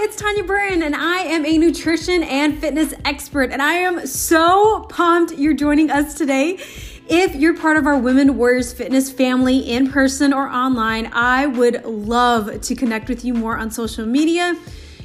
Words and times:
it's 0.00 0.14
Tanya 0.14 0.44
Burton, 0.44 0.82
and 0.84 0.94
I 0.94 1.18
am 1.22 1.44
a 1.44 1.58
nutrition 1.58 2.22
and 2.22 2.56
fitness 2.60 2.94
expert. 3.04 3.50
And 3.50 3.60
I 3.60 3.72
am 3.74 4.06
so 4.06 4.82
pumped 4.88 5.32
you're 5.32 5.54
joining 5.54 5.90
us 5.90 6.14
today. 6.14 6.60
If 7.08 7.34
you're 7.34 7.56
part 7.56 7.76
of 7.76 7.86
our 7.86 7.98
Women 7.98 8.36
Warriors 8.36 8.72
Fitness 8.72 9.10
family 9.10 9.58
in 9.58 9.90
person 9.90 10.32
or 10.32 10.46
online, 10.46 11.10
I 11.12 11.46
would 11.46 11.84
love 11.84 12.60
to 12.60 12.74
connect 12.76 13.08
with 13.08 13.24
you 13.24 13.34
more 13.34 13.58
on 13.58 13.72
social 13.72 14.06
media. 14.06 14.56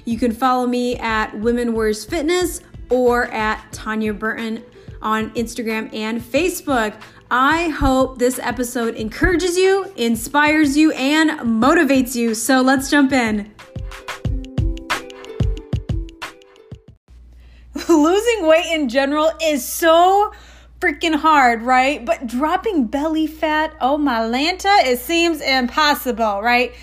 You 0.06 0.20
can 0.20 0.32
follow 0.32 0.68
me 0.68 0.96
at 0.98 1.36
Women 1.40 1.74
Warriors 1.74 2.06
Fitness 2.06 2.62
or 2.92 3.26
at 3.32 3.72
Tanya 3.72 4.14
Burton 4.14 4.64
on 5.02 5.32
Instagram 5.32 5.92
and 5.92 6.22
Facebook. 6.22 6.94
I 7.32 7.70
hope 7.70 8.20
this 8.20 8.38
episode 8.38 8.94
encourages 8.94 9.58
you, 9.58 9.92
inspires 9.96 10.78
you, 10.78 10.92
and 10.92 11.32
motivates 11.40 12.16
you. 12.16 12.36
So 12.36 12.62
let's 12.62 12.92
jump 12.92 13.12
in. 13.12 13.52
Losing 18.04 18.46
weight 18.46 18.66
in 18.74 18.90
general 18.90 19.32
is 19.42 19.66
so 19.66 20.34
freaking 20.80 21.16
hard, 21.16 21.62
right? 21.62 22.04
But 22.04 22.28
dropping 22.28 22.88
belly 22.88 23.28
fat, 23.28 23.74
oh 23.80 23.98
my 23.98 24.20
Lanta, 24.20 24.86
it 24.86 25.00
seems 25.00 25.40
impossible, 25.40 26.42
right? 26.42 26.74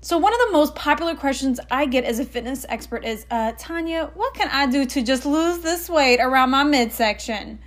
So, 0.00 0.18
one 0.18 0.32
of 0.32 0.38
the 0.38 0.52
most 0.52 0.74
popular 0.74 1.14
questions 1.14 1.58
I 1.70 1.86
get 1.86 2.04
as 2.04 2.18
a 2.18 2.24
fitness 2.24 2.64
expert 2.68 3.04
is 3.04 3.26
uh, 3.30 3.52
Tanya, 3.58 4.10
what 4.14 4.34
can 4.34 4.48
I 4.52 4.66
do 4.66 4.86
to 4.86 5.02
just 5.02 5.26
lose 5.26 5.58
this 5.60 5.90
weight 5.90 6.20
around 6.20 6.50
my 6.50 6.64
midsection? 6.64 7.58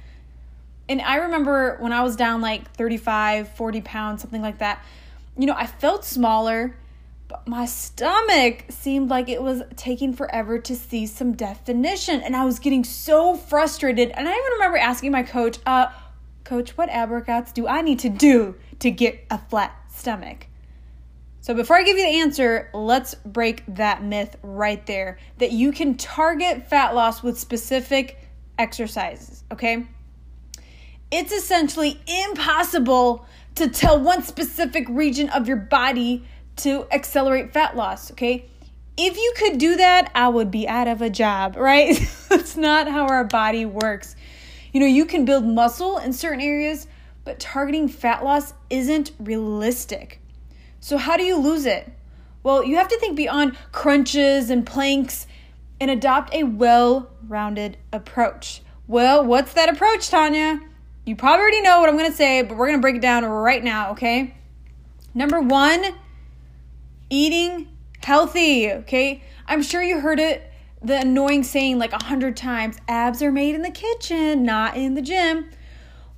and 0.87 1.01
I 1.01 1.17
remember 1.17 1.77
when 1.79 1.91
I 1.91 2.03
was 2.03 2.15
down 2.15 2.41
like 2.41 2.71
35, 2.75 3.49
40 3.49 3.81
pounds, 3.81 4.21
something 4.21 4.41
like 4.41 4.59
that, 4.59 4.83
you 5.37 5.47
know, 5.47 5.55
I 5.57 5.65
felt 5.65 6.05
smaller, 6.05 6.75
but 7.27 7.47
my 7.47 7.65
stomach 7.65 8.65
seemed 8.69 9.09
like 9.09 9.29
it 9.29 9.41
was 9.41 9.63
taking 9.75 10.13
forever 10.13 10.59
to 10.59 10.75
see 10.75 11.07
some 11.07 11.33
definition. 11.33 12.21
And 12.21 12.35
I 12.35 12.45
was 12.45 12.59
getting 12.59 12.83
so 12.83 13.35
frustrated. 13.35 14.11
And 14.11 14.27
I 14.27 14.31
even 14.31 14.51
remember 14.53 14.77
asking 14.77 15.11
my 15.11 15.23
coach, 15.23 15.57
uh, 15.65 15.87
Coach, 16.43 16.77
what 16.77 16.89
ab 16.89 17.09
workouts 17.09 17.51
do 17.53 17.67
I 17.67 17.81
need 17.81 17.97
to 17.99 18.09
do 18.09 18.53
to 18.77 18.91
get 18.91 19.25
a 19.31 19.39
flat 19.39 19.75
stomach? 19.89 20.45
So, 21.41 21.55
before 21.55 21.75
I 21.75 21.83
give 21.83 21.97
you 21.97 22.03
the 22.03 22.19
answer, 22.19 22.69
let's 22.71 23.15
break 23.15 23.63
that 23.67 24.03
myth 24.03 24.35
right 24.43 24.85
there 24.85 25.17
that 25.39 25.51
you 25.51 25.71
can 25.71 25.97
target 25.97 26.67
fat 26.69 26.93
loss 26.93 27.23
with 27.23 27.39
specific 27.39 28.19
exercises, 28.59 29.43
okay? 29.51 29.87
it's 31.11 31.31
essentially 31.31 31.99
impossible 32.07 33.25
to 33.55 33.69
tell 33.69 33.99
one 33.99 34.23
specific 34.23 34.85
region 34.89 35.29
of 35.29 35.47
your 35.47 35.57
body 35.57 36.27
to 36.57 36.87
accelerate 36.91 37.53
fat 37.53 37.75
loss, 37.75 38.11
okay? 38.11 38.49
If 38.97 39.17
you 39.17 39.33
could 39.35 39.57
do 39.57 39.75
that, 39.75 40.11
I 40.15 40.29
would 40.29 40.51
be 40.51 40.67
out 40.67 40.87
of 40.87 41.01
a 41.01 41.09
job, 41.09 41.55
right? 41.57 41.97
That's 42.29 42.55
not 42.55 42.87
how 42.87 43.07
our 43.07 43.23
body 43.23 43.65
works. 43.65 44.15
You 44.71 44.79
know, 44.79 44.85
you 44.85 45.05
can 45.05 45.25
build 45.25 45.45
muscle 45.45 45.97
in 45.97 46.13
certain 46.13 46.41
areas, 46.41 46.87
but 47.23 47.39
targeting 47.39 47.87
fat 47.87 48.23
loss 48.23 48.53
isn't 48.69 49.11
realistic. 49.19 50.21
So, 50.79 50.97
how 50.97 51.17
do 51.17 51.23
you 51.23 51.37
lose 51.37 51.65
it? 51.65 51.91
Well, 52.43 52.63
you 52.63 52.75
have 52.75 52.87
to 52.89 52.99
think 52.99 53.15
beyond 53.15 53.57
crunches 53.71 54.49
and 54.49 54.65
planks 54.65 55.25
and 55.79 55.89
adopt 55.89 56.33
a 56.33 56.43
well 56.43 57.09
rounded 57.27 57.77
approach. 57.91 58.61
Well, 58.87 59.25
what's 59.25 59.53
that 59.53 59.69
approach, 59.69 60.09
Tanya? 60.09 60.61
You 61.05 61.15
probably 61.15 61.41
already 61.41 61.61
know 61.61 61.79
what 61.79 61.89
I'm 61.89 61.97
to 62.11 62.15
say, 62.15 62.43
but 62.43 62.57
we're 62.57 62.67
to 62.71 62.81
break 62.81 62.95
it 62.95 63.01
down 63.01 63.25
right 63.25 63.63
now, 63.63 63.91
okay? 63.91 64.35
Number 65.13 65.39
one, 65.39 65.95
eating 67.15 67.67
healthy, 68.03 68.71
okay? 68.71 69.23
I'm 69.47 69.63
sure 69.63 69.81
you 69.81 70.01
heard 70.01 70.19
it, 70.19 70.51
the 70.81 70.99
annoying 70.99 71.43
saying 71.43 71.79
like 71.79 71.93
a 71.93 72.03
hundred 72.03 72.35
times 72.35 72.77
abs 72.87 73.23
are 73.23 73.31
made 73.31 73.55
in 73.55 73.61
the 73.61 73.71
kitchen, 73.71 74.43
not 74.43 74.75
in 74.75 74.95
the 74.95 75.01
gym. 75.01 75.49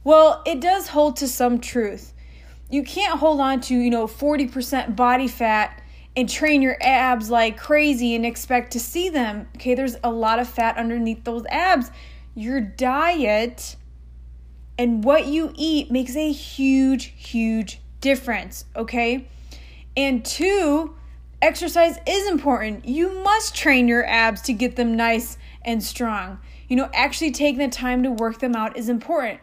Well, 0.03 0.41
it 0.45 0.59
does 0.59 0.87
hold 0.87 1.17
to 1.17 1.27
some 1.27 1.59
truth. 1.59 2.13
You 2.69 2.83
can't 2.83 3.19
hold 3.19 3.39
on 3.39 3.61
to, 3.61 3.75
you 3.75 3.89
know, 3.89 4.07
40% 4.07 4.95
body 4.95 5.27
fat 5.27 5.81
and 6.15 6.27
train 6.27 6.61
your 6.61 6.77
abs 6.81 7.29
like 7.29 7.57
crazy 7.57 8.15
and 8.15 8.25
expect 8.25 8.71
to 8.71 8.79
see 8.79 9.09
them. 9.09 9.47
Okay, 9.55 9.75
there's 9.75 9.97
a 10.03 10.11
lot 10.11 10.39
of 10.39 10.49
fat 10.49 10.77
underneath 10.77 11.23
those 11.23 11.45
abs. 11.45 11.91
Your 12.33 12.59
diet 12.59 13.75
and 14.79 15.03
what 15.03 15.27
you 15.27 15.53
eat 15.55 15.91
makes 15.91 16.15
a 16.15 16.31
huge, 16.31 17.13
huge 17.15 17.81
difference, 18.01 18.65
okay? 18.75 19.27
And 19.97 20.23
two, 20.23 20.95
exercise 21.41 21.97
is 22.05 22.29
important. 22.29 22.87
You 22.87 23.23
must 23.23 23.55
train 23.55 23.87
your 23.87 24.05
abs 24.05 24.41
to 24.43 24.53
get 24.53 24.75
them 24.75 24.95
nice 24.95 25.39
and 25.63 25.83
strong. 25.83 26.39
You 26.69 26.75
know, 26.75 26.89
actually 26.93 27.31
taking 27.31 27.57
the 27.57 27.67
time 27.67 28.03
to 28.03 28.11
work 28.11 28.39
them 28.39 28.55
out 28.55 28.77
is 28.77 28.89
important. 28.89 29.39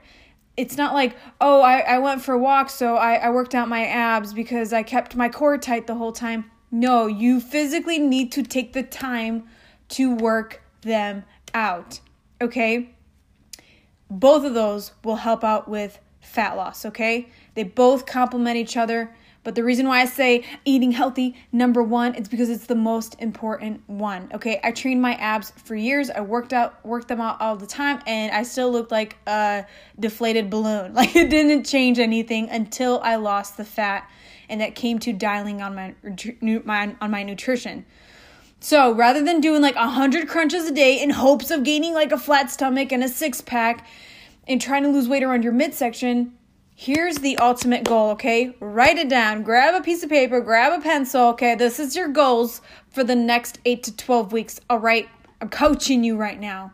It's 0.56 0.76
not 0.76 0.94
like, 0.94 1.16
oh, 1.40 1.60
I, 1.60 1.80
I 1.80 1.98
went 1.98 2.22
for 2.22 2.34
a 2.34 2.38
walk, 2.38 2.70
so 2.70 2.94
I, 2.94 3.14
I 3.14 3.30
worked 3.30 3.56
out 3.56 3.68
my 3.68 3.84
abs 3.84 4.32
because 4.32 4.72
I 4.72 4.84
kept 4.84 5.16
my 5.16 5.28
core 5.28 5.58
tight 5.58 5.88
the 5.88 5.96
whole 5.96 6.12
time. 6.12 6.48
No, 6.70 7.08
you 7.08 7.40
physically 7.40 7.98
need 7.98 8.30
to 8.32 8.44
take 8.44 8.72
the 8.72 8.84
time 8.84 9.48
to 9.90 10.14
work 10.14 10.62
them 10.82 11.24
out, 11.52 11.98
okay? 12.40 12.94
Both 14.08 14.44
of 14.44 14.54
those 14.54 14.92
will 15.02 15.16
help 15.16 15.42
out 15.42 15.68
with 15.68 15.98
fat 16.20 16.56
loss, 16.56 16.84
okay? 16.86 17.28
They 17.54 17.64
both 17.64 18.06
complement 18.06 18.56
each 18.56 18.76
other. 18.76 19.14
But 19.44 19.54
the 19.54 19.62
reason 19.62 19.86
why 19.86 20.00
I 20.00 20.06
say 20.06 20.44
eating 20.64 20.90
healthy, 20.90 21.36
number 21.52 21.82
one, 21.82 22.14
it's 22.14 22.28
because 22.28 22.48
it's 22.48 22.66
the 22.66 22.74
most 22.74 23.14
important 23.20 23.86
one. 23.86 24.30
Okay, 24.34 24.58
I 24.64 24.72
trained 24.72 25.02
my 25.02 25.14
abs 25.14 25.52
for 25.64 25.76
years. 25.76 26.10
I 26.10 26.22
worked 26.22 26.54
out, 26.54 26.84
worked 26.84 27.08
them 27.08 27.20
out 27.20 27.40
all 27.40 27.54
the 27.54 27.66
time, 27.66 28.00
and 28.06 28.32
I 28.32 28.42
still 28.42 28.72
looked 28.72 28.90
like 28.90 29.16
a 29.26 29.66
deflated 30.00 30.50
balloon. 30.50 30.94
Like 31.04 31.14
it 31.14 31.28
didn't 31.28 31.64
change 31.64 31.98
anything 31.98 32.48
until 32.48 33.00
I 33.02 33.16
lost 33.16 33.58
the 33.58 33.64
fat, 33.64 34.08
and 34.48 34.62
that 34.62 34.74
came 34.74 34.98
to 35.00 35.12
dialing 35.12 35.60
on 35.60 35.74
my, 35.74 35.94
my 36.64 36.96
on 37.00 37.10
my 37.10 37.22
nutrition. 37.22 37.84
So 38.60 38.94
rather 38.94 39.22
than 39.22 39.42
doing 39.42 39.60
like 39.60 39.76
a 39.76 39.88
hundred 39.88 40.26
crunches 40.26 40.66
a 40.66 40.72
day 40.72 41.02
in 41.02 41.10
hopes 41.10 41.50
of 41.50 41.64
gaining 41.64 41.92
like 41.92 42.12
a 42.12 42.16
flat 42.16 42.50
stomach 42.50 42.92
and 42.92 43.04
a 43.04 43.08
six 43.08 43.42
pack 43.42 43.86
and 44.48 44.58
trying 44.58 44.84
to 44.84 44.88
lose 44.88 45.06
weight 45.06 45.22
around 45.22 45.44
your 45.44 45.52
midsection, 45.52 46.32
here's 46.74 47.18
the 47.18 47.38
ultimate 47.38 47.84
goal, 47.84 48.10
okay? 48.10 48.54
Write 48.60 48.98
it 48.98 49.08
down. 49.08 49.42
Grab 49.42 49.74
a 49.74 49.82
piece 49.82 50.02
of 50.02 50.10
paper, 50.10 50.40
grab 50.40 50.78
a 50.78 50.82
pencil, 50.82 51.28
okay? 51.28 51.54
This 51.54 51.78
is 51.78 51.96
your 51.96 52.08
goals 52.08 52.60
for 52.90 53.04
the 53.04 53.14
next 53.14 53.58
8 53.64 53.82
to 53.84 53.96
12 53.96 54.32
weeks. 54.32 54.60
All 54.68 54.80
right? 54.80 55.08
I'm 55.40 55.48
coaching 55.48 56.04
you 56.04 56.16
right 56.16 56.38
now. 56.38 56.72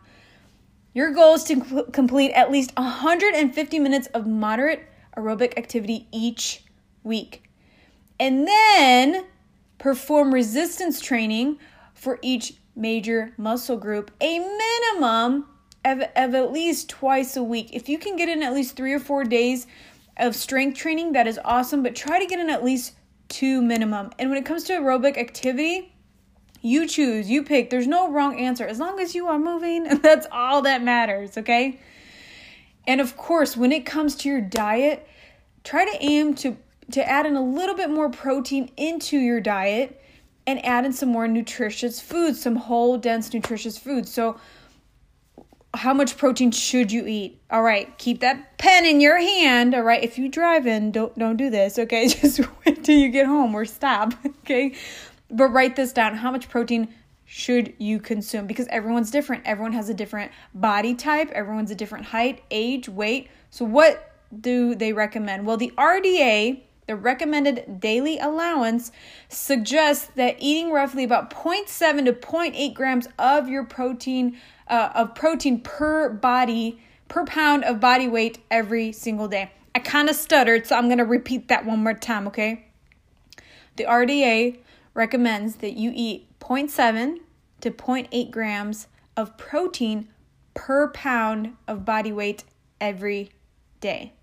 Your 0.93 1.11
goal 1.11 1.35
is 1.35 1.43
to 1.45 1.85
complete 1.91 2.31
at 2.31 2.51
least 2.51 2.75
150 2.75 3.79
minutes 3.79 4.07
of 4.07 4.27
moderate 4.27 4.83
aerobic 5.15 5.57
activity 5.57 6.07
each 6.11 6.63
week. 7.03 7.43
And 8.19 8.47
then 8.47 9.25
perform 9.77 10.33
resistance 10.33 10.99
training 10.99 11.57
for 11.93 12.19
each 12.21 12.53
major 12.75 13.33
muscle 13.37 13.77
group, 13.77 14.11
a 14.21 14.39
minimum 14.39 15.47
of, 15.83 16.01
of 16.15 16.35
at 16.35 16.51
least 16.51 16.89
twice 16.89 17.35
a 17.35 17.43
week. 17.43 17.69
If 17.73 17.89
you 17.89 17.97
can 17.97 18.15
get 18.15 18.29
in 18.29 18.43
at 18.43 18.53
least 18.53 18.75
three 18.75 18.93
or 18.93 18.99
four 18.99 19.23
days 19.23 19.67
of 20.17 20.35
strength 20.35 20.77
training, 20.77 21.13
that 21.13 21.27
is 21.27 21.39
awesome, 21.43 21.83
but 21.83 21.95
try 21.95 22.19
to 22.19 22.25
get 22.25 22.39
in 22.39 22.49
at 22.49 22.63
least 22.63 22.93
two 23.29 23.61
minimum. 23.61 24.11
And 24.19 24.29
when 24.29 24.37
it 24.37 24.45
comes 24.45 24.63
to 24.65 24.73
aerobic 24.73 25.17
activity, 25.17 25.93
you 26.61 26.87
choose, 26.87 27.29
you 27.29 27.43
pick. 27.43 27.69
There's 27.69 27.87
no 27.87 28.11
wrong 28.11 28.39
answer. 28.39 28.65
As 28.65 28.79
long 28.79 28.99
as 28.99 29.15
you 29.15 29.27
are 29.27 29.39
moving, 29.39 29.83
that's 30.01 30.27
all 30.31 30.61
that 30.63 30.83
matters, 30.83 31.37
okay? 31.37 31.79
And 32.87 33.01
of 33.01 33.17
course, 33.17 33.57
when 33.57 33.71
it 33.71 33.85
comes 33.85 34.15
to 34.17 34.29
your 34.29 34.41
diet, 34.41 35.07
try 35.63 35.85
to 35.85 36.03
aim 36.03 36.35
to 36.35 36.57
to 36.91 37.07
add 37.07 37.25
in 37.25 37.35
a 37.35 37.41
little 37.41 37.75
bit 37.75 37.89
more 37.89 38.09
protein 38.09 38.69
into 38.75 39.17
your 39.17 39.39
diet 39.39 40.01
and 40.45 40.63
add 40.65 40.85
in 40.85 40.91
some 40.91 41.09
more 41.09 41.27
nutritious 41.27 42.01
foods, 42.01 42.41
some 42.41 42.55
whole, 42.55 42.97
dense, 42.97 43.33
nutritious 43.33 43.77
foods. 43.77 44.11
So, 44.11 44.37
how 45.73 45.93
much 45.93 46.17
protein 46.17 46.51
should 46.51 46.91
you 46.91 47.05
eat? 47.07 47.39
All 47.49 47.63
right, 47.63 47.97
keep 47.97 48.19
that 48.19 48.57
pen 48.57 48.85
in 48.85 48.99
your 48.99 49.19
hand. 49.19 49.73
All 49.73 49.83
right, 49.83 50.03
if 50.03 50.17
you 50.17 50.27
drive 50.27 50.67
in, 50.67 50.91
don't 50.91 51.17
don't 51.17 51.37
do 51.37 51.49
this. 51.49 51.79
Okay, 51.79 52.07
just 52.09 52.41
wait 52.65 52.83
till 52.83 52.97
you 52.97 53.09
get 53.09 53.25
home 53.25 53.55
or 53.55 53.65
stop. 53.65 54.13
Okay, 54.41 54.75
but 55.29 55.45
write 55.49 55.75
this 55.75 55.93
down. 55.93 56.15
How 56.15 56.31
much 56.31 56.49
protein 56.49 56.93
should 57.25 57.73
you 57.77 57.99
consume? 57.99 58.47
Because 58.47 58.67
everyone's 58.67 59.11
different. 59.11 59.43
Everyone 59.45 59.71
has 59.71 59.87
a 59.87 59.93
different 59.93 60.31
body 60.53 60.95
type. 60.95 61.29
Everyone's 61.29 61.71
a 61.71 61.75
different 61.75 62.05
height, 62.05 62.41
age, 62.49 62.89
weight. 62.89 63.29
So 63.49 63.63
what 63.63 64.11
do 64.37 64.75
they 64.75 64.91
recommend? 64.93 65.45
Well, 65.45 65.57
the 65.57 65.71
RDA 65.77 66.63
the 66.91 66.95
recommended 66.97 67.79
daily 67.79 68.19
allowance 68.19 68.91
suggests 69.29 70.07
that 70.15 70.35
eating 70.39 70.73
roughly 70.73 71.05
about 71.05 71.29
0.7 71.29 72.03
to 72.03 72.11
0.8 72.11 72.73
grams 72.73 73.07
of 73.17 73.47
your 73.47 73.63
protein 73.63 74.37
uh, 74.71 74.91
of 74.95 75.13
protein 75.13 75.59
per 75.59 76.09
body 76.09 76.81
per 77.07 77.25
pound 77.25 77.65
of 77.65 77.79
body 77.79 78.07
weight 78.07 78.39
every 78.49 78.91
single 78.91 79.27
day. 79.27 79.51
I 79.75 79.79
kind 79.79 80.09
of 80.09 80.15
stuttered, 80.15 80.65
so 80.65 80.77
I'm 80.77 80.85
going 80.85 80.97
to 80.97 81.05
repeat 81.05 81.49
that 81.49 81.65
one 81.65 81.83
more 81.83 81.93
time, 81.93 82.25
okay? 82.27 82.67
The 83.75 83.83
RDA 83.83 84.59
recommends 84.93 85.57
that 85.57 85.73
you 85.73 85.91
eat 85.93 86.27
0.7 86.39 87.17
to 87.59 87.71
0.8 87.71 88.31
grams 88.31 88.87
of 89.15 89.37
protein 89.37 90.07
per 90.53 90.89
pound 90.89 91.55
of 91.67 91.85
body 91.85 92.11
weight 92.11 92.45
every 92.79 93.31
day. 93.81 94.13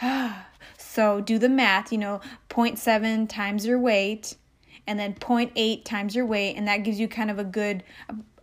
so 0.78 1.20
do 1.20 1.38
the 1.38 1.48
math, 1.48 1.92
you 1.92 1.98
know, 1.98 2.20
0.7 2.48 3.28
times 3.28 3.66
your 3.66 3.78
weight 3.78 4.36
and 4.86 4.98
then 4.98 5.14
0.8 5.14 5.84
times 5.84 6.16
your 6.16 6.26
weight, 6.26 6.56
and 6.56 6.66
that 6.66 6.78
gives 6.78 6.98
you 6.98 7.06
kind 7.06 7.30
of 7.30 7.38
a 7.38 7.44
good, 7.44 7.84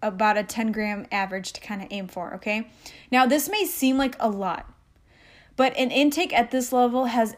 about 0.02 0.38
a 0.38 0.44
10 0.44 0.72
gram 0.72 1.06
average 1.12 1.54
to 1.54 1.62
kind 1.62 1.82
of 1.82 1.88
aim 1.92 2.08
for, 2.08 2.34
okay? 2.36 2.70
Now, 3.12 3.26
this 3.26 3.50
may 3.50 3.66
seem 3.66 3.98
like 3.98 4.16
a 4.20 4.30
lot, 4.30 4.72
but 5.56 5.76
an 5.78 5.92
intake 5.92 6.34
at 6.34 6.52
this 6.52 6.72
level 6.72 7.06
has 7.06 7.36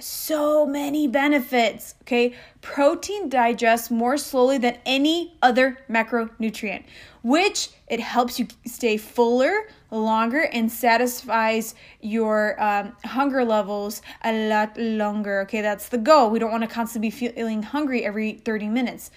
so 0.00 0.66
many 0.66 1.06
benefits. 1.06 1.94
Okay, 2.02 2.34
protein 2.60 3.28
digests 3.28 3.90
more 3.90 4.16
slowly 4.16 4.58
than 4.58 4.78
any 4.86 5.36
other 5.42 5.78
macronutrient, 5.88 6.84
which 7.22 7.70
it 7.88 8.00
helps 8.00 8.38
you 8.38 8.48
stay 8.66 8.96
fuller 8.96 9.68
longer 9.90 10.48
and 10.52 10.72
satisfies 10.72 11.74
your 12.00 12.60
um, 12.62 12.96
hunger 13.04 13.44
levels 13.44 14.00
a 14.24 14.48
lot 14.48 14.76
longer. 14.78 15.40
Okay, 15.42 15.60
that's 15.60 15.88
the 15.88 15.98
goal. 15.98 16.30
We 16.30 16.38
don't 16.38 16.50
want 16.50 16.62
to 16.62 16.68
constantly 16.68 17.10
be 17.10 17.28
feeling 17.28 17.62
hungry 17.62 18.04
every 18.04 18.32
30 18.32 18.68
minutes. 18.68 19.10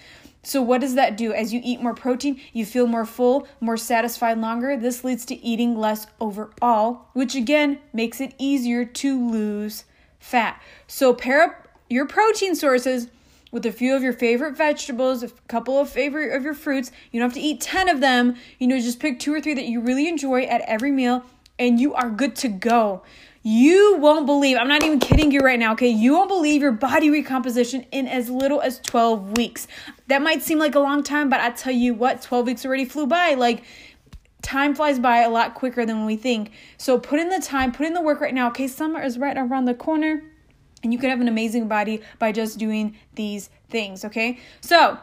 So, 0.46 0.62
what 0.62 0.80
does 0.80 0.94
that 0.94 1.16
do? 1.16 1.32
As 1.32 1.52
you 1.52 1.60
eat 1.64 1.82
more 1.82 1.92
protein, 1.92 2.40
you 2.52 2.64
feel 2.64 2.86
more 2.86 3.04
full, 3.04 3.48
more 3.58 3.76
satisfied 3.76 4.38
longer. 4.38 4.76
This 4.76 5.02
leads 5.02 5.26
to 5.26 5.44
eating 5.44 5.76
less 5.76 6.06
overall, 6.20 7.08
which 7.14 7.34
again 7.34 7.80
makes 7.92 8.20
it 8.20 8.32
easier 8.38 8.84
to 8.84 9.28
lose 9.28 9.86
fat. 10.20 10.62
So 10.86 11.12
pair 11.12 11.42
up 11.42 11.66
your 11.90 12.06
protein 12.06 12.54
sources 12.54 13.08
with 13.50 13.66
a 13.66 13.72
few 13.72 13.96
of 13.96 14.04
your 14.04 14.12
favorite 14.12 14.56
vegetables, 14.56 15.24
a 15.24 15.30
couple 15.48 15.80
of 15.80 15.90
favorite 15.90 16.32
of 16.32 16.44
your 16.44 16.54
fruits. 16.54 16.92
You 17.10 17.18
don't 17.18 17.30
have 17.30 17.34
to 17.34 17.44
eat 17.44 17.60
10 17.60 17.88
of 17.88 18.00
them. 18.00 18.36
You 18.60 18.68
know, 18.68 18.78
just 18.78 19.00
pick 19.00 19.18
two 19.18 19.34
or 19.34 19.40
three 19.40 19.54
that 19.54 19.66
you 19.66 19.80
really 19.80 20.06
enjoy 20.06 20.42
at 20.42 20.60
every 20.60 20.92
meal 20.92 21.24
and 21.58 21.80
you 21.80 21.92
are 21.94 22.08
good 22.08 22.36
to 22.36 22.48
go. 22.48 23.02
You 23.48 23.98
won't 23.98 24.26
believe, 24.26 24.56
I'm 24.56 24.66
not 24.66 24.82
even 24.82 24.98
kidding 24.98 25.30
you 25.30 25.38
right 25.38 25.56
now, 25.56 25.74
okay? 25.74 25.86
You 25.86 26.14
won't 26.14 26.28
believe 26.28 26.62
your 26.62 26.72
body 26.72 27.10
recomposition 27.10 27.86
in 27.92 28.08
as 28.08 28.28
little 28.28 28.60
as 28.60 28.80
12 28.80 29.36
weeks. 29.36 29.68
That 30.08 30.20
might 30.20 30.42
seem 30.42 30.58
like 30.58 30.74
a 30.74 30.80
long 30.80 31.04
time, 31.04 31.30
but 31.30 31.38
I 31.38 31.50
tell 31.50 31.72
you 31.72 31.94
what, 31.94 32.22
12 32.22 32.44
weeks 32.44 32.66
already 32.66 32.84
flew 32.84 33.06
by. 33.06 33.34
Like, 33.34 33.62
time 34.42 34.74
flies 34.74 34.98
by 34.98 35.18
a 35.18 35.30
lot 35.30 35.54
quicker 35.54 35.86
than 35.86 36.04
we 36.04 36.16
think. 36.16 36.50
So 36.76 36.98
put 36.98 37.20
in 37.20 37.28
the 37.28 37.38
time, 37.38 37.70
put 37.70 37.86
in 37.86 37.94
the 37.94 38.02
work 38.02 38.20
right 38.20 38.34
now. 38.34 38.48
Okay, 38.48 38.66
summer 38.66 39.00
is 39.00 39.16
right 39.16 39.38
around 39.38 39.66
the 39.66 39.74
corner 39.74 40.24
and 40.82 40.92
you 40.92 40.98
could 40.98 41.10
have 41.10 41.20
an 41.20 41.28
amazing 41.28 41.68
body 41.68 42.02
by 42.18 42.32
just 42.32 42.58
doing 42.58 42.96
these 43.14 43.48
things, 43.68 44.04
okay? 44.04 44.40
So, 44.60 44.98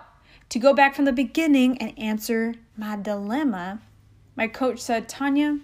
to 0.50 0.60
go 0.60 0.74
back 0.74 0.96
from 0.96 1.06
the 1.06 1.14
beginning 1.14 1.78
and 1.78 1.98
answer 1.98 2.56
my 2.76 2.98
dilemma, 2.98 3.80
my 4.36 4.48
coach 4.48 4.80
said, 4.80 5.08
"Tanya, 5.08 5.60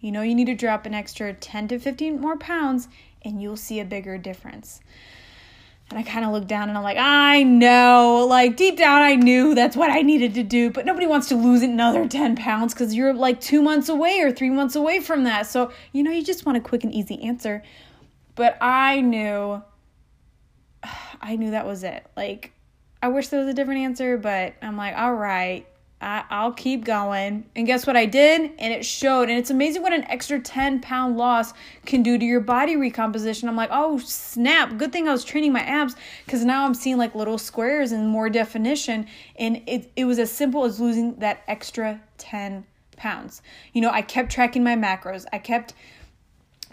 you 0.00 0.12
know 0.12 0.22
you 0.22 0.34
need 0.34 0.46
to 0.46 0.54
drop 0.54 0.86
an 0.86 0.94
extra 0.94 1.32
10 1.32 1.68
to 1.68 1.78
15 1.78 2.20
more 2.20 2.36
pounds 2.36 2.88
and 3.22 3.42
you'll 3.42 3.56
see 3.56 3.80
a 3.80 3.84
bigger 3.84 4.18
difference." 4.18 4.80
And 5.90 5.98
I 5.98 6.04
kind 6.04 6.24
of 6.24 6.30
looked 6.30 6.46
down 6.46 6.68
and 6.68 6.78
I'm 6.78 6.84
like, 6.84 6.98
I 6.98 7.42
know, 7.42 8.24
like 8.28 8.56
deep 8.56 8.76
down, 8.76 9.02
I 9.02 9.16
knew 9.16 9.56
that's 9.56 9.76
what 9.76 9.90
I 9.90 10.02
needed 10.02 10.34
to 10.34 10.44
do, 10.44 10.70
but 10.70 10.86
nobody 10.86 11.04
wants 11.04 11.28
to 11.30 11.34
lose 11.34 11.62
another 11.62 12.06
10 12.06 12.36
pounds 12.36 12.72
because 12.72 12.94
you're 12.94 13.12
like 13.12 13.40
two 13.40 13.60
months 13.60 13.88
away 13.88 14.20
or 14.20 14.30
three 14.30 14.50
months 14.50 14.76
away 14.76 15.00
from 15.00 15.24
that. 15.24 15.48
So, 15.48 15.72
you 15.92 16.04
know, 16.04 16.12
you 16.12 16.24
just 16.24 16.46
want 16.46 16.56
a 16.56 16.60
quick 16.60 16.84
and 16.84 16.94
easy 16.94 17.20
answer. 17.24 17.64
But 18.36 18.56
I 18.60 19.00
knew, 19.00 19.62
I 21.20 21.34
knew 21.34 21.50
that 21.50 21.66
was 21.66 21.82
it. 21.82 22.06
Like, 22.16 22.52
I 23.02 23.08
wish 23.08 23.26
there 23.26 23.40
was 23.40 23.48
a 23.48 23.54
different 23.54 23.80
answer, 23.80 24.16
but 24.16 24.54
I'm 24.62 24.76
like, 24.76 24.96
all 24.96 25.14
right, 25.14 25.66
I, 26.00 26.44
will 26.44 26.52
keep 26.52 26.84
going. 26.84 27.44
And 27.54 27.66
guess 27.66 27.86
what 27.86 27.96
I 27.96 28.06
did? 28.06 28.52
And 28.58 28.72
it 28.72 28.86
showed. 28.86 29.28
And 29.28 29.38
it's 29.38 29.50
amazing 29.50 29.82
what 29.82 29.92
an 29.92 30.04
extra 30.04 30.40
10 30.40 30.80
pound 30.80 31.18
loss 31.18 31.52
can 31.84 32.02
do 32.02 32.16
to 32.16 32.24
your 32.24 32.40
body 32.40 32.76
recomposition. 32.76 33.48
I'm 33.48 33.56
like, 33.56 33.68
oh, 33.70 33.98
snap. 33.98 34.78
Good 34.78 34.92
thing 34.92 35.08
I 35.08 35.12
was 35.12 35.24
training 35.24 35.52
my 35.52 35.60
abs 35.60 35.96
because 36.24 36.44
now 36.44 36.64
I'm 36.64 36.74
seeing 36.74 36.96
like 36.96 37.14
little 37.14 37.36
squares 37.36 37.92
and 37.92 38.08
more 38.08 38.30
definition. 38.30 39.06
And 39.36 39.62
it, 39.66 39.90
it 39.94 40.04
was 40.06 40.18
as 40.18 40.30
simple 40.30 40.64
as 40.64 40.80
losing 40.80 41.16
that 41.16 41.42
extra 41.46 42.00
10 42.16 42.64
pounds. 42.96 43.42
You 43.72 43.82
know, 43.82 43.90
I 43.90 44.00
kept 44.02 44.32
tracking 44.32 44.64
my 44.64 44.76
macros. 44.76 45.26
I 45.32 45.38
kept 45.38 45.74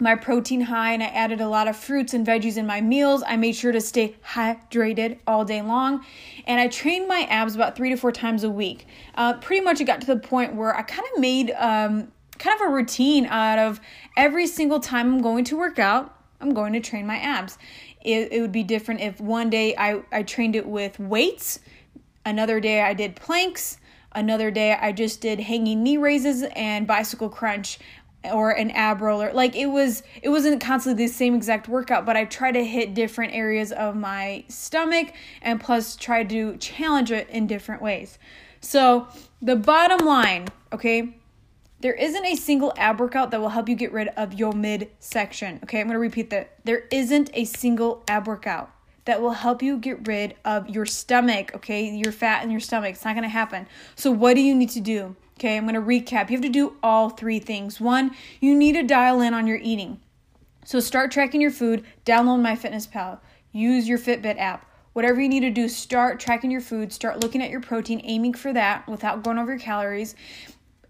my 0.00 0.14
protein 0.14 0.62
high 0.62 0.92
and 0.92 1.02
I 1.02 1.06
added 1.06 1.40
a 1.40 1.48
lot 1.48 1.68
of 1.68 1.76
fruits 1.76 2.14
and 2.14 2.26
veggies 2.26 2.56
in 2.56 2.66
my 2.66 2.80
meals. 2.80 3.22
I 3.26 3.36
made 3.36 3.56
sure 3.56 3.72
to 3.72 3.80
stay 3.80 4.16
hydrated 4.24 5.18
all 5.26 5.44
day 5.44 5.62
long. 5.62 6.04
And 6.46 6.60
I 6.60 6.68
trained 6.68 7.08
my 7.08 7.26
abs 7.28 7.54
about 7.54 7.76
three 7.76 7.90
to 7.90 7.96
four 7.96 8.12
times 8.12 8.44
a 8.44 8.50
week. 8.50 8.86
Uh, 9.14 9.34
pretty 9.34 9.62
much 9.62 9.80
it 9.80 9.84
got 9.84 10.00
to 10.00 10.06
the 10.06 10.16
point 10.16 10.54
where 10.54 10.74
I 10.74 10.82
kind 10.82 11.06
of 11.14 11.20
made 11.20 11.50
um, 11.52 12.12
kind 12.38 12.60
of 12.60 12.68
a 12.68 12.72
routine 12.72 13.26
out 13.26 13.58
of 13.58 13.80
every 14.16 14.46
single 14.46 14.80
time 14.80 15.14
I'm 15.14 15.22
going 15.22 15.44
to 15.44 15.56
work 15.56 15.78
out, 15.78 16.14
I'm 16.40 16.54
going 16.54 16.72
to 16.74 16.80
train 16.80 17.06
my 17.06 17.16
abs. 17.16 17.58
It, 18.00 18.32
it 18.32 18.40
would 18.40 18.52
be 18.52 18.62
different 18.62 19.00
if 19.00 19.20
one 19.20 19.50
day 19.50 19.74
I, 19.76 20.02
I 20.12 20.22
trained 20.22 20.54
it 20.54 20.66
with 20.66 21.00
weights, 21.00 21.58
another 22.24 22.60
day 22.60 22.82
I 22.82 22.94
did 22.94 23.16
planks. 23.16 23.78
Another 24.12 24.50
day 24.50 24.72
I 24.72 24.92
just 24.92 25.20
did 25.20 25.38
hanging 25.38 25.82
knee 25.82 25.98
raises 25.98 26.42
and 26.56 26.86
bicycle 26.86 27.28
crunch 27.28 27.78
or 28.24 28.50
an 28.50 28.70
ab 28.72 29.00
roller 29.00 29.32
like 29.32 29.54
it 29.54 29.66
was 29.66 30.02
it 30.22 30.28
wasn't 30.28 30.60
constantly 30.60 31.06
the 31.06 31.12
same 31.12 31.34
exact 31.34 31.68
workout 31.68 32.04
but 32.04 32.16
i 32.16 32.24
try 32.24 32.50
to 32.50 32.64
hit 32.64 32.92
different 32.92 33.32
areas 33.32 33.70
of 33.70 33.94
my 33.94 34.44
stomach 34.48 35.12
and 35.42 35.60
plus 35.60 35.96
try 35.96 36.24
to 36.24 36.56
challenge 36.56 37.10
it 37.10 37.28
in 37.30 37.46
different 37.46 37.82
ways. 37.82 38.18
So 38.60 39.08
the 39.40 39.56
bottom 39.56 40.06
line 40.06 40.48
okay 40.72 41.14
there 41.80 41.94
isn't 41.94 42.24
a 42.24 42.34
single 42.34 42.72
ab 42.76 42.98
workout 42.98 43.30
that 43.30 43.40
will 43.40 43.50
help 43.50 43.68
you 43.68 43.76
get 43.76 43.92
rid 43.92 44.08
of 44.08 44.34
your 44.34 44.52
midsection 44.52 45.60
okay? 45.62 45.80
I'm 45.80 45.88
to 45.90 45.98
repeat 45.98 46.30
that. 46.30 46.58
There 46.64 46.84
isn't 46.90 47.30
a 47.34 47.44
single 47.44 48.02
ab 48.08 48.26
workout 48.26 48.70
that 49.08 49.20
will 49.20 49.32
help 49.32 49.62
you 49.62 49.76
get 49.76 50.06
rid 50.06 50.36
of 50.44 50.68
your 50.68 50.86
stomach 50.86 51.50
okay 51.54 51.90
your 51.90 52.12
fat 52.12 52.44
in 52.44 52.50
your 52.50 52.60
stomach 52.60 52.92
it's 52.92 53.04
not 53.04 53.14
to 53.14 53.28
happen 53.28 53.66
so 53.96 54.10
what 54.10 54.34
do 54.34 54.40
you 54.40 54.54
need 54.54 54.70
to 54.70 54.80
do 54.80 55.16
Okay, 55.38 55.56
I'm 55.56 55.68
to 55.68 55.80
recap. 55.80 56.30
You 56.30 56.36
have 56.36 56.42
to 56.42 56.48
do 56.48 56.74
all 56.82 57.10
three 57.10 57.38
things. 57.38 57.80
One, 57.80 58.10
you 58.40 58.56
need 58.56 58.72
to 58.72 58.82
dial 58.82 59.20
in 59.20 59.34
on 59.34 59.46
your 59.46 59.58
eating. 59.62 60.00
So 60.64 60.80
start 60.80 61.12
tracking 61.12 61.40
your 61.40 61.52
food, 61.52 61.84
download 62.04 62.40
MyFitnessPal, 62.40 63.20
use 63.52 63.88
your 63.88 63.98
Fitbit 63.98 64.36
app. 64.40 64.68
Whatever 64.94 65.20
you 65.20 65.28
need 65.28 65.40
to 65.40 65.50
do, 65.50 65.68
start 65.68 66.18
tracking 66.18 66.50
your 66.50 66.60
food, 66.60 66.92
start 66.92 67.20
looking 67.20 67.40
at 67.40 67.50
your 67.50 67.60
protein, 67.60 68.00
aiming 68.02 68.34
for 68.34 68.52
that 68.52 68.88
without 68.88 69.22
going 69.22 69.38
over 69.38 69.52
your 69.52 69.60
calories. 69.60 70.16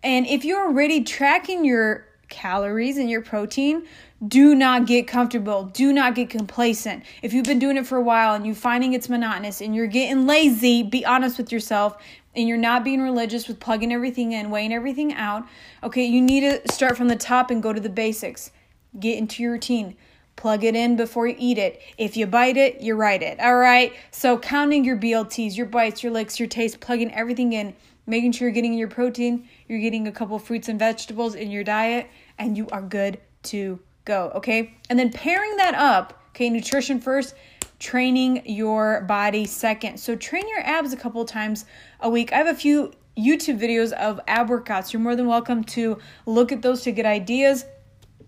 And 0.03 0.27
if 0.27 0.47
you're 0.47 0.67
already 0.67 1.05
tracking 1.05 1.67
your 1.67 2.07
calories 2.31 2.97
and 2.97 3.11
your 3.11 3.21
protein, 3.21 3.87
do 4.27 4.55
not 4.55 4.87
get 4.87 5.07
comfortable. 5.07 5.65
Do 5.65 5.93
not 5.93 6.15
get 6.17 6.29
complacent. 6.29 7.05
If 7.23 7.33
you've 7.33 7.45
been 7.45 7.61
doing 7.61 7.77
it 7.77 7.87
for 7.87 7.97
a 7.97 8.03
while 8.03 8.35
and 8.35 8.45
you're 8.45 8.55
finding 8.55 8.93
it's 8.93 9.09
monotonous 9.09 9.61
and 9.61 9.77
you're 9.77 9.87
getting 9.87 10.27
lazy, 10.27 10.83
be 10.83 11.07
honest 11.07 11.39
with 11.39 11.53
yourself 11.53 11.97
and 12.35 12.49
you're 12.49 12.57
not 12.57 12.83
being 12.83 13.01
religious 13.01 13.47
with 13.47 13.61
plugging 13.61 13.93
everything 13.93 14.33
in, 14.33 14.51
weighing 14.51 14.73
everything 14.73 15.15
out, 15.15 15.47
okay, 15.85 16.05
you 16.05 16.21
need 16.21 16.41
to 16.41 16.73
start 16.73 16.97
from 16.97 17.09
the 17.09 17.17
top 17.17 17.51
and 17.51 17.63
go 17.63 17.73
to 17.73 17.81
the 17.81 17.89
basics. 17.89 18.51
Get 18.99 19.19
into 19.19 19.43
your 19.43 19.53
routine. 19.53 19.97
Plug 20.35 20.65
it 20.65 20.75
in 20.75 20.97
before 20.97 21.27
you 21.27 21.37
eat 21.39 21.59
it. 21.59 21.81
If 21.97 22.17
you 22.17 22.27
bite 22.27 22.57
it, 22.57 22.81
you 22.81 22.95
write 22.95 23.23
it. 23.23 23.39
All 23.41 23.57
right. 23.57 23.93
So 24.11 24.39
counting 24.39 24.85
your 24.85 24.97
BLTs, 24.97 25.57
your 25.57 25.67
bites, 25.67 26.03
your 26.03 26.13
licks, 26.13 26.39
your 26.41 26.49
taste, 26.49 26.81
plugging 26.81 27.13
everything 27.13 27.53
in, 27.53 27.75
making 28.07 28.33
sure 28.33 28.49
you're 28.49 28.55
getting 28.55 28.75
your 28.75 28.89
protein, 28.89 29.49
you're 29.69 29.81
getting 29.81 30.09
a 30.09 30.13
couple 30.13 30.39
fruits 30.39 30.69
and 30.69 30.79
vegetables 30.79 31.35
in 31.35 31.51
your 31.51 31.65
diet, 31.65 32.09
and 32.39 32.57
you 32.57 32.69
are 32.69 32.83
good 32.83 33.21
to 33.45 33.81
go. 34.09 34.33
Okay. 34.35 34.75
And 34.91 34.99
then 34.99 35.13
pairing 35.13 35.57
that 35.59 35.75
up, 35.75 36.21
okay, 36.31 36.51
nutrition 36.51 37.01
first, 37.01 37.37
training 37.79 38.43
your 38.45 39.03
body 39.03 39.45
second. 39.45 39.99
So 39.99 40.17
train 40.17 40.49
your 40.49 40.61
abs 40.61 40.93
a 40.93 40.97
couple 40.97 41.25
times 41.25 41.65
a 42.01 42.11
week. 42.11 42.33
I 42.33 42.39
have 42.39 42.49
a 42.49 42.55
few 42.55 42.93
YouTube 43.17 43.61
videos 43.61 43.93
of 43.93 44.21
ab 44.27 44.49
workouts. 44.49 44.93
You're 44.93 45.03
more 45.03 45.15
than 45.15 45.27
welcome 45.27 45.63
to 45.65 45.99
look 46.27 46.51
at 46.51 46.63
those 46.63 46.83
to 46.83 46.93
get 46.93 47.07
ideas. 47.07 47.65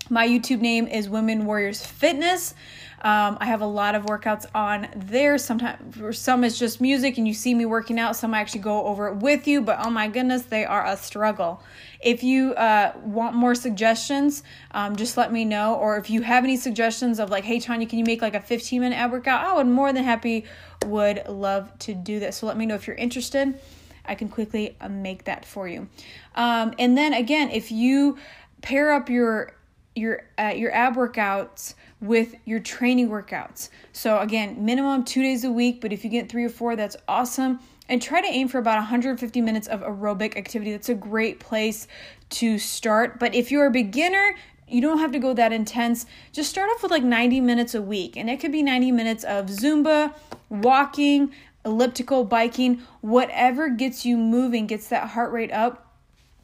My 0.08 0.26
YouTube 0.26 0.60
name 0.60 0.86
is 0.86 1.08
Women 1.08 1.46
Warriors 1.46 1.84
Fitness. 1.84 2.54
Um, 3.02 3.38
I 3.40 3.46
have 3.46 3.62
a 3.62 3.66
lot 3.66 3.94
of 3.94 4.04
workouts 4.04 4.44
on 4.54 4.88
there. 4.94 5.38
Sometimes 5.38 6.18
some 6.18 6.44
is 6.44 6.58
just 6.58 6.80
music 6.80 7.16
and 7.16 7.26
you 7.26 7.32
see 7.32 7.54
me 7.54 7.64
working 7.64 7.98
out. 7.98 8.14
Some 8.14 8.34
I 8.34 8.40
actually 8.40 8.60
go 8.60 8.84
over 8.84 9.08
it 9.08 9.16
with 9.16 9.46
you, 9.48 9.62
but 9.62 9.78
oh 9.84 9.90
my 9.90 10.08
goodness, 10.08 10.42
they 10.42 10.66
are 10.66 10.84
a 10.84 10.96
struggle. 10.96 11.62
If 12.02 12.22
you 12.22 12.52
uh, 12.54 12.92
want 13.02 13.34
more 13.34 13.54
suggestions, 13.54 14.42
um, 14.72 14.96
just 14.96 15.16
let 15.16 15.32
me 15.32 15.46
know. 15.46 15.76
Or 15.76 15.96
if 15.96 16.10
you 16.10 16.20
have 16.22 16.44
any 16.44 16.56
suggestions 16.56 17.18
of 17.18 17.30
like, 17.30 17.44
hey 17.44 17.58
Tanya, 17.58 17.86
can 17.86 17.98
you 17.98 18.04
make 18.04 18.20
like 18.20 18.34
a 18.34 18.40
15 18.40 18.80
minute 18.80 18.96
ab 18.96 19.12
workout? 19.12 19.46
I 19.46 19.54
would 19.54 19.66
more 19.66 19.92
than 19.92 20.04
happy 20.04 20.44
would 20.84 21.26
love 21.26 21.76
to 21.80 21.94
do 21.94 22.20
this. 22.20 22.38
So 22.38 22.46
let 22.46 22.58
me 22.58 22.66
know 22.66 22.74
if 22.74 22.86
you're 22.86 22.96
interested. 22.96 23.58
I 24.04 24.14
can 24.14 24.28
quickly 24.28 24.76
uh, 24.80 24.88
make 24.88 25.24
that 25.24 25.46
for 25.46 25.68
you. 25.68 25.88
Um, 26.34 26.74
and 26.78 26.98
then 26.98 27.14
again, 27.14 27.50
if 27.50 27.72
you 27.72 28.18
pair 28.60 28.92
up 28.92 29.08
your 29.08 29.54
your 29.94 30.22
uh, 30.38 30.52
your 30.54 30.72
ab 30.72 30.96
workouts 30.96 31.74
with 32.00 32.34
your 32.44 32.60
training 32.60 33.08
workouts. 33.08 33.68
So, 33.92 34.18
again, 34.18 34.64
minimum 34.64 35.04
two 35.04 35.22
days 35.22 35.44
a 35.44 35.50
week, 35.50 35.80
but 35.80 35.92
if 35.92 36.04
you 36.04 36.10
get 36.10 36.28
three 36.28 36.44
or 36.44 36.48
four, 36.48 36.76
that's 36.76 36.96
awesome. 37.06 37.60
And 37.88 38.00
try 38.00 38.20
to 38.20 38.28
aim 38.28 38.48
for 38.48 38.58
about 38.58 38.76
150 38.76 39.40
minutes 39.40 39.66
of 39.66 39.80
aerobic 39.80 40.36
activity. 40.36 40.72
That's 40.72 40.88
a 40.88 40.94
great 40.94 41.40
place 41.40 41.88
to 42.30 42.58
start. 42.58 43.18
But 43.18 43.34
if 43.34 43.50
you're 43.50 43.66
a 43.66 43.70
beginner, 43.70 44.34
you 44.68 44.80
don't 44.80 44.98
have 44.98 45.12
to 45.12 45.18
go 45.18 45.34
that 45.34 45.52
intense. 45.52 46.06
Just 46.32 46.50
start 46.50 46.70
off 46.70 46.82
with 46.82 46.92
like 46.92 47.02
90 47.02 47.40
minutes 47.40 47.74
a 47.74 47.82
week. 47.82 48.16
And 48.16 48.30
it 48.30 48.38
could 48.38 48.52
be 48.52 48.62
90 48.62 48.92
minutes 48.92 49.24
of 49.24 49.46
Zumba, 49.46 50.14
walking, 50.48 51.32
elliptical, 51.64 52.24
biking, 52.24 52.80
whatever 53.00 53.68
gets 53.68 54.06
you 54.06 54.16
moving, 54.16 54.66
gets 54.66 54.88
that 54.88 55.08
heart 55.08 55.32
rate 55.32 55.52
up 55.52 55.89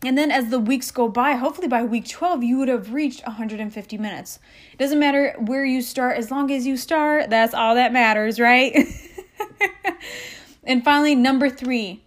and 0.07 0.17
then 0.17 0.31
as 0.31 0.51
the 0.51 0.61
weeks 0.61 0.93
go 0.93 1.09
by, 1.09 1.33
hopefully 1.33 1.67
by 1.67 1.83
week 1.83 2.09
12, 2.09 2.45
you 2.45 2.59
would 2.59 2.69
have 2.69 2.95
reached 2.95 3.27
150 3.27 3.99
minutes. 3.99 4.39
It 4.73 4.79
doesn't 4.79 5.01
matter 5.01 5.35
where 5.39 5.65
you 5.65 5.83
start, 5.83 6.17
as 6.17 6.31
long 6.31 6.53
as 6.53 6.65
you 6.65 6.77
start, 6.77 7.29
that's 7.29 7.55
all 7.55 7.75
that 7.75 7.93
matters, 7.93 8.39
right? 8.39 8.87
and 10.65 10.85
finally, 10.85 11.17
number 11.17 11.51
three. 11.51 12.05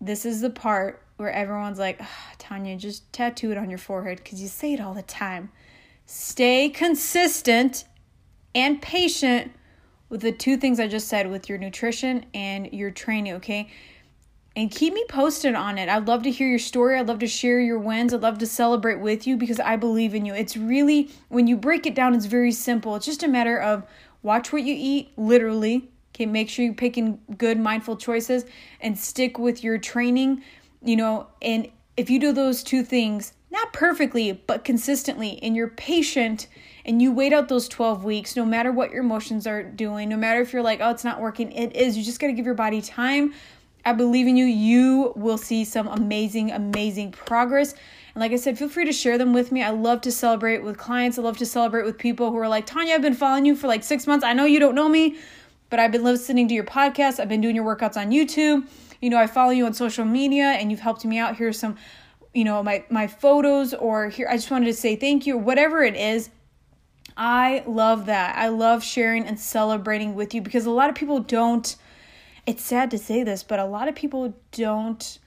This 0.00 0.24
is 0.24 0.40
the 0.40 0.48
part 0.48 1.02
where 1.18 1.30
everyone's 1.30 1.78
like, 1.78 2.00
Tanya, 2.38 2.76
just 2.76 3.12
tattoo 3.12 3.50
it 3.50 3.58
on 3.58 3.68
your 3.68 3.78
forehead 3.78 4.18
because 4.18 4.40
you 4.40 4.48
say 4.48 4.72
it 4.72 4.80
all 4.80 4.94
the 4.94 5.02
time. 5.02 5.50
Stay 6.06 6.70
consistent 6.70 7.84
and 8.54 8.80
patient 8.80 9.52
with 10.08 10.22
the 10.22 10.32
two 10.32 10.56
things 10.56 10.80
I 10.80 10.86
just 10.86 11.08
said 11.08 11.30
with 11.30 11.50
your 11.50 11.58
nutrition 11.58 12.24
and 12.32 12.72
your 12.72 12.90
training, 12.90 13.34
okay? 13.34 13.68
And 14.58 14.72
keep 14.72 14.92
me 14.92 15.04
posted 15.08 15.54
on 15.54 15.78
it. 15.78 15.88
I'd 15.88 16.08
love 16.08 16.24
to 16.24 16.32
hear 16.32 16.48
your 16.48 16.58
story. 16.58 16.98
I'd 16.98 17.06
love 17.06 17.20
to 17.20 17.28
share 17.28 17.60
your 17.60 17.78
wins. 17.78 18.12
I'd 18.12 18.22
love 18.22 18.38
to 18.38 18.46
celebrate 18.46 18.98
with 18.98 19.24
you 19.24 19.36
because 19.36 19.60
I 19.60 19.76
believe 19.76 20.16
in 20.16 20.26
you. 20.26 20.34
It's 20.34 20.56
really, 20.56 21.10
when 21.28 21.46
you 21.46 21.56
break 21.56 21.86
it 21.86 21.94
down, 21.94 22.12
it's 22.12 22.26
very 22.26 22.50
simple. 22.50 22.96
It's 22.96 23.06
just 23.06 23.22
a 23.22 23.28
matter 23.28 23.56
of 23.56 23.84
watch 24.24 24.52
what 24.52 24.64
you 24.64 24.74
eat, 24.76 25.12
literally. 25.16 25.88
Okay, 26.12 26.26
make 26.26 26.48
sure 26.48 26.64
you're 26.64 26.74
picking 26.74 27.20
good, 27.38 27.60
mindful 27.60 27.96
choices 27.98 28.46
and 28.80 28.98
stick 28.98 29.38
with 29.38 29.62
your 29.62 29.78
training, 29.78 30.42
you 30.82 30.96
know. 30.96 31.28
And 31.40 31.68
if 31.96 32.10
you 32.10 32.18
do 32.18 32.32
those 32.32 32.64
two 32.64 32.82
things, 32.82 33.34
not 33.52 33.72
perfectly, 33.72 34.32
but 34.32 34.64
consistently, 34.64 35.38
and 35.40 35.54
you're 35.54 35.68
patient 35.68 36.48
and 36.84 37.00
you 37.00 37.12
wait 37.12 37.32
out 37.32 37.48
those 37.48 37.68
12 37.68 38.02
weeks, 38.02 38.34
no 38.34 38.44
matter 38.44 38.72
what 38.72 38.90
your 38.90 39.04
emotions 39.04 39.46
are 39.46 39.62
doing, 39.62 40.08
no 40.08 40.16
matter 40.16 40.40
if 40.40 40.52
you're 40.52 40.62
like, 40.62 40.80
oh, 40.82 40.90
it's 40.90 41.04
not 41.04 41.20
working, 41.20 41.52
it 41.52 41.76
is. 41.76 41.96
You 41.96 42.02
just 42.02 42.18
got 42.18 42.26
to 42.26 42.32
give 42.32 42.44
your 42.44 42.54
body 42.54 42.82
time 42.82 43.34
I 43.88 43.92
believe 43.94 44.26
in 44.26 44.36
you. 44.36 44.44
You 44.44 45.14
will 45.16 45.38
see 45.38 45.64
some 45.64 45.88
amazing, 45.88 46.50
amazing 46.50 47.12
progress. 47.12 47.72
And 47.72 48.20
like 48.20 48.32
I 48.32 48.36
said, 48.36 48.58
feel 48.58 48.68
free 48.68 48.84
to 48.84 48.92
share 48.92 49.16
them 49.16 49.32
with 49.32 49.50
me. 49.50 49.62
I 49.62 49.70
love 49.70 50.02
to 50.02 50.12
celebrate 50.12 50.62
with 50.62 50.76
clients. 50.76 51.18
I 51.18 51.22
love 51.22 51.38
to 51.38 51.46
celebrate 51.46 51.84
with 51.84 51.96
people 51.96 52.30
who 52.30 52.36
are 52.36 52.48
like, 52.48 52.66
Tanya, 52.66 52.94
I've 52.94 53.02
been 53.02 53.14
following 53.14 53.46
you 53.46 53.56
for 53.56 53.66
like 53.66 53.82
six 53.82 54.06
months. 54.06 54.26
I 54.26 54.34
know 54.34 54.44
you 54.44 54.60
don't 54.60 54.74
know 54.74 54.90
me, 54.90 55.16
but 55.70 55.80
I've 55.80 55.90
been 55.90 56.04
listening 56.04 56.48
to 56.48 56.54
your 56.54 56.64
podcast. 56.64 57.18
I've 57.18 57.30
been 57.30 57.40
doing 57.40 57.56
your 57.56 57.64
workouts 57.64 57.96
on 57.96 58.10
YouTube. 58.10 58.68
You 59.00 59.08
know, 59.08 59.16
I 59.16 59.26
follow 59.26 59.52
you 59.52 59.64
on 59.64 59.72
social 59.72 60.04
media 60.04 60.44
and 60.44 60.70
you've 60.70 60.80
helped 60.80 61.06
me 61.06 61.18
out. 61.18 61.36
Here's 61.36 61.58
some, 61.58 61.76
you 62.34 62.44
know, 62.44 62.62
my, 62.62 62.84
my 62.90 63.06
photos 63.06 63.72
or 63.72 64.10
here, 64.10 64.28
I 64.28 64.36
just 64.36 64.50
wanted 64.50 64.66
to 64.66 64.74
say 64.74 64.96
thank 64.96 65.26
you, 65.26 65.38
whatever 65.38 65.82
it 65.82 65.96
is. 65.96 66.28
I 67.16 67.62
love 67.66 68.04
that. 68.06 68.36
I 68.36 68.48
love 68.48 68.84
sharing 68.84 69.24
and 69.24 69.40
celebrating 69.40 70.14
with 70.14 70.34
you 70.34 70.42
because 70.42 70.66
a 70.66 70.70
lot 70.70 70.90
of 70.90 70.94
people 70.94 71.20
don't 71.20 71.74
it's 72.48 72.64
sad 72.64 72.90
to 72.92 72.96
say 72.96 73.22
this, 73.24 73.42
but 73.42 73.58
a 73.58 73.64
lot 73.66 73.88
of 73.88 73.94
people 73.94 74.34
don't 74.52 75.18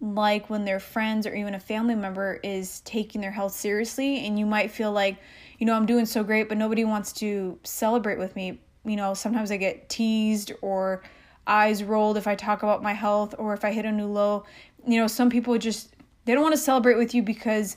like 0.00 0.50
when 0.50 0.64
their 0.64 0.80
friends 0.80 1.24
or 1.24 1.32
even 1.32 1.54
a 1.54 1.60
family 1.60 1.94
member 1.94 2.40
is 2.42 2.80
taking 2.80 3.20
their 3.20 3.30
health 3.30 3.52
seriously 3.52 4.26
and 4.26 4.40
you 4.40 4.44
might 4.44 4.72
feel 4.72 4.90
like 4.90 5.16
you 5.58 5.64
know 5.64 5.72
i'm 5.72 5.86
doing 5.86 6.04
so 6.04 6.22
great 6.22 6.46
but 6.46 6.58
nobody 6.58 6.84
wants 6.84 7.12
to 7.12 7.58
celebrate 7.62 8.18
with 8.18 8.34
me. 8.34 8.60
You 8.84 8.96
know 8.96 9.14
sometimes 9.14 9.52
i 9.52 9.56
get 9.56 9.88
teased 9.88 10.50
or 10.62 11.04
eyes 11.46 11.84
rolled 11.84 12.16
if 12.16 12.26
i 12.26 12.34
talk 12.34 12.64
about 12.64 12.82
my 12.82 12.92
health 12.92 13.36
or 13.38 13.54
if 13.54 13.64
i 13.64 13.70
hit 13.70 13.84
a 13.84 13.92
new 13.92 14.08
low. 14.08 14.44
You 14.84 14.98
know 14.98 15.06
some 15.06 15.30
people 15.30 15.56
just 15.58 15.94
they 16.24 16.34
don't 16.34 16.42
want 16.42 16.54
to 16.54 16.60
celebrate 16.60 16.96
with 16.96 17.14
you 17.14 17.22
because 17.22 17.76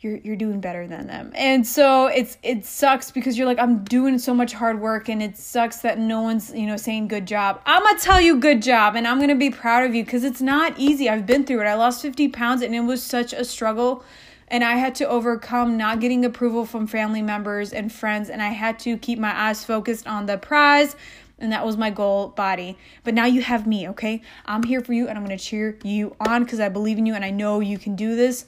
you're 0.00 0.18
you're 0.18 0.36
doing 0.36 0.60
better 0.60 0.86
than 0.86 1.08
them. 1.08 1.32
And 1.34 1.66
so 1.66 2.06
it's 2.06 2.38
it 2.42 2.64
sucks 2.64 3.10
because 3.10 3.36
you're 3.36 3.46
like 3.46 3.58
I'm 3.58 3.82
doing 3.84 4.18
so 4.18 4.32
much 4.32 4.52
hard 4.52 4.80
work 4.80 5.08
and 5.08 5.20
it 5.22 5.36
sucks 5.36 5.78
that 5.78 5.98
no 5.98 6.22
one's, 6.22 6.52
you 6.54 6.66
know, 6.66 6.76
saying 6.76 7.08
good 7.08 7.26
job. 7.26 7.60
I'm 7.66 7.82
going 7.82 7.96
to 7.96 8.02
tell 8.02 8.20
you 8.20 8.38
good 8.38 8.62
job 8.62 8.94
and 8.94 9.08
I'm 9.08 9.16
going 9.18 9.28
to 9.30 9.34
be 9.34 9.50
proud 9.50 9.84
of 9.84 9.94
you 9.94 10.04
cuz 10.04 10.22
it's 10.22 10.40
not 10.40 10.78
easy. 10.78 11.08
I've 11.08 11.26
been 11.26 11.44
through 11.44 11.62
it. 11.62 11.66
I 11.66 11.74
lost 11.74 12.00
50 12.02 12.28
pounds 12.28 12.62
and 12.62 12.74
it 12.74 12.80
was 12.80 13.02
such 13.02 13.32
a 13.32 13.44
struggle 13.44 14.04
and 14.46 14.62
I 14.62 14.76
had 14.76 14.94
to 14.96 15.08
overcome 15.08 15.76
not 15.76 16.00
getting 16.00 16.24
approval 16.24 16.64
from 16.64 16.86
family 16.86 17.20
members 17.20 17.72
and 17.72 17.92
friends 17.92 18.30
and 18.30 18.40
I 18.40 18.50
had 18.50 18.78
to 18.80 18.98
keep 18.98 19.18
my 19.18 19.36
eyes 19.36 19.64
focused 19.64 20.06
on 20.06 20.26
the 20.26 20.38
prize 20.38 20.94
and 21.40 21.50
that 21.50 21.66
was 21.66 21.76
my 21.76 21.90
goal 21.90 22.28
body. 22.28 22.78
But 23.02 23.14
now 23.14 23.24
you 23.24 23.42
have 23.42 23.66
me, 23.66 23.88
okay? 23.88 24.22
I'm 24.46 24.62
here 24.62 24.80
for 24.80 24.92
you 24.92 25.08
and 25.08 25.18
I'm 25.18 25.24
going 25.24 25.36
to 25.36 25.44
cheer 25.44 25.76
you 25.82 26.14
on 26.20 26.46
cuz 26.46 26.60
I 26.60 26.68
believe 26.68 26.98
in 26.98 27.06
you 27.06 27.14
and 27.14 27.24
I 27.24 27.30
know 27.30 27.58
you 27.58 27.78
can 27.78 27.96
do 27.96 28.14
this. 28.14 28.44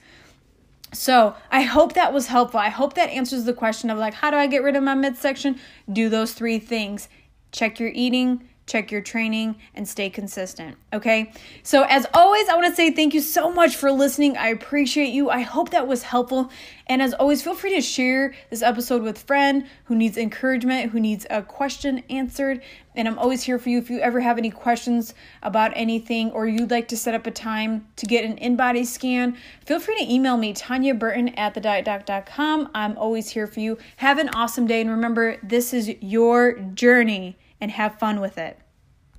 So 0.93 1.35
I 1.51 1.63
hope 1.63 1.93
that 1.95 2.13
was 2.13 2.27
helpful. 2.27 2.61
I 2.61 2.69
hope 2.69 2.95
that 2.95 3.11
answers 3.11 3.45
the 3.45 3.55
question 3.55 3.91
of 3.91 3.99
like, 3.99 4.15
how 4.15 4.31
do 4.31 4.37
I 4.37 4.47
get 4.47 4.63
rid 4.63 4.77
of 4.77 4.83
my 4.83 4.95
midsection? 4.95 5.59
Do 5.91 6.09
those 6.09 6.33
three 6.33 6.59
things. 6.59 7.09
Check 7.53 7.79
your 7.79 7.91
eating, 7.95 8.49
check 8.71 8.93
your 8.93 9.01
training, 9.01 9.57
and 9.75 9.87
stay 9.87 10.09
consistent. 10.09 10.77
Okay. 10.93 11.33
So, 11.65 11.83
as 11.89 12.07
always, 12.15 12.49
I 12.49 12.55
want 12.55 12.69
to 12.69 12.75
say 12.75 12.93
thank 12.93 13.15
you 13.15 13.21
so 13.21 13.53
much 13.53 13.75
for 13.75 13.91
listening. 13.91 14.37
I 14.37 14.49
appreciate 14.49 15.13
you. 15.13 15.29
I 15.29 15.41
hope 15.41 15.71
that 15.71 15.89
was 15.89 16.05
helpful. 16.05 16.51
And 16.87 17.03
as 17.03 17.13
always, 17.15 17.43
feel 17.43 17.55
free 17.55 17.75
to 17.75 17.81
share 17.81 18.35
this 18.49 18.63
episode 18.63 19.03
with 19.03 19.17
a 19.17 19.27
friend 19.27 19.67
who 19.85 19.97
needs 19.97 20.17
encouragement, 20.17 20.93
who 20.93 21.01
needs 21.01 21.27
a 21.31 21.43
question 21.43 22.05
answered. 22.11 22.63
And 22.95 23.07
I'm 23.07 23.19
always 23.19 23.43
here 23.43 23.59
for 23.59 23.69
you 23.69 23.79
if 23.79 23.91
you 23.91 24.01
ever 24.01 24.21
have 24.21 24.39
any 24.39 24.51
questions 24.51 25.15
about 25.43 25.73
anything 25.75 26.31
or 26.33 26.47
you'd 26.47 26.71
like 26.71 26.89
to 26.89 26.97
set 26.97 27.15
up 27.15 27.27
a 27.27 27.31
time 27.31 27.87
to 27.97 28.07
get 28.07 28.25
an 28.25 28.37
InBody 28.37 28.85
scan. 28.85 29.37
Feel 29.65 29.79
free 29.79 29.97
to 29.99 30.13
email 30.13 30.37
me, 30.37 30.53
Tanya 30.53 30.95
Burton 30.95 31.29
at 31.31 31.55
thedietdoc.com. 31.55 32.71
I'm 32.75 32.99
always 32.99 33.31
here 33.31 33.47
for 33.47 33.61
you. 33.61 33.79
Have 33.97 34.19
an 34.19 34.29
awesome 34.31 34.67
day. 34.67 34.81
And 34.81 34.91
remember, 34.91 35.37
this 35.43 35.73
is 35.73 35.91
your 36.01 36.55
journey 36.75 37.37
and 37.61 37.71
have 37.71 37.99
fun 37.99 38.21
with 38.21 38.39
it. 38.39 38.59